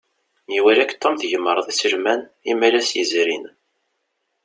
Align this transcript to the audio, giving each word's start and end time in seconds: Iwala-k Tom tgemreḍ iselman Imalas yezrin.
Iwala-k 0.57 0.91
Tom 1.01 1.15
tgemreḍ 1.15 1.67
iselman 1.69 2.21
Imalas 2.51 2.89
yezrin. 2.97 3.45